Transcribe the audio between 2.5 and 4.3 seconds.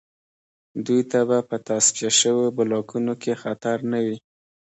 بلاکونو کې خطر نه وي